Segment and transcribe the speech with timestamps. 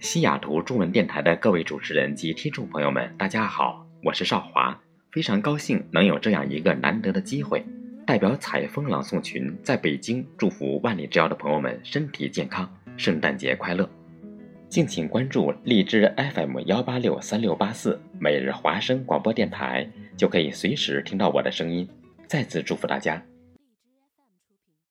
[0.00, 7.64] 西雅图中文电台的各位主持人及听众朋友们，大家好，我是少华，非常高兴能有这样一个难得的机会，
[8.06, 13.88] 代表采风朗诵群在北京祝福万里之遥的朋友们身体健康，圣诞节快乐。
[14.68, 21.88] 敬请关注荔枝 FM 幺八六三六八四每日华声广播电台，就可以随时听到我的声音。
[22.28, 23.20] 再次祝福大家